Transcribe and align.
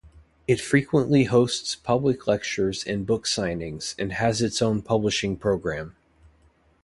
It 0.47 0.59
frequently 0.59 1.25
hosts 1.25 1.75
public 1.75 2.25
lectures 2.25 2.83
and 2.83 3.05
book 3.05 3.25
signings, 3.27 3.93
and 3.99 4.13
has 4.13 4.41
its 4.41 4.59
own 4.59 4.81
publishing 4.81 5.37
program. 5.37 5.95